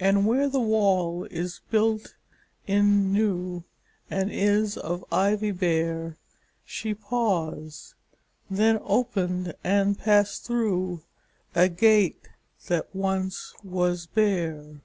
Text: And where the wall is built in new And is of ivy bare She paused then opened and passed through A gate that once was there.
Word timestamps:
And 0.00 0.26
where 0.26 0.48
the 0.48 0.58
wall 0.58 1.24
is 1.24 1.60
built 1.70 2.14
in 2.66 3.12
new 3.12 3.64
And 4.08 4.32
is 4.32 4.78
of 4.78 5.04
ivy 5.12 5.50
bare 5.50 6.16
She 6.64 6.94
paused 6.94 7.92
then 8.48 8.78
opened 8.80 9.52
and 9.62 9.98
passed 9.98 10.46
through 10.46 11.02
A 11.54 11.68
gate 11.68 12.26
that 12.68 12.96
once 12.96 13.52
was 13.62 14.08
there. 14.14 14.80